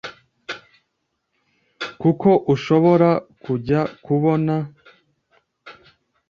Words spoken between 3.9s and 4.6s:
kubona